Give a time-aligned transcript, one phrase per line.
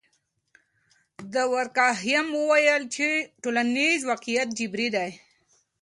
[1.33, 3.07] دورکهایم وویل چې
[3.41, 5.11] ټولنیز واقعیت جبري دی.